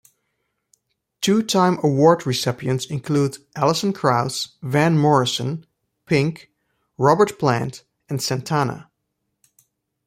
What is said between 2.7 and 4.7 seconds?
include Alison Krauss,